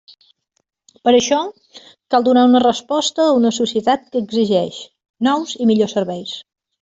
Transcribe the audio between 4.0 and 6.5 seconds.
que exigeix nous i millors serveis.